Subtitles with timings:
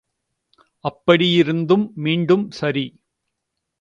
[0.85, 2.85] அப்படி யிருந்தும் மீண்டும், சரி.